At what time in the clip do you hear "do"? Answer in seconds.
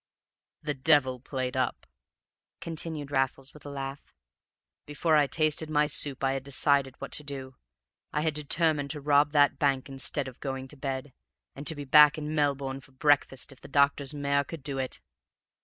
7.23-7.53, 14.63-14.79